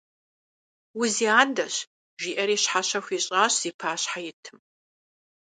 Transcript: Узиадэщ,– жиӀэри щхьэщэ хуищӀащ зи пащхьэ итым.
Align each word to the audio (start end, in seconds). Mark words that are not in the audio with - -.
Узиадэщ,– 0.99 1.75
жиӀэри 2.21 2.57
щхьэщэ 2.61 2.99
хуищӀащ 3.05 3.53
зи 3.61 3.71
пащхьэ 3.79 4.19
итым. 4.31 4.57